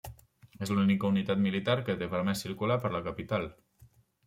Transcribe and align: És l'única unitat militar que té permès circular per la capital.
És 0.65 0.71
l'única 0.77 1.07
unitat 1.09 1.43
militar 1.43 1.77
que 1.91 1.97
té 2.01 2.09
permès 2.15 2.43
circular 2.47 2.81
per 2.87 2.93
la 2.97 3.05
capital. 3.11 3.49